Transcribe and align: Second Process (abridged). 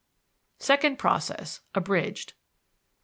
Second 0.57 0.97
Process 0.97 1.61
(abridged). 1.75 2.33